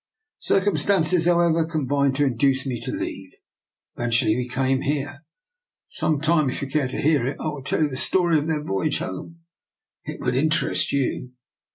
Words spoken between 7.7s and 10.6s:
you the story of their voyage home. It would in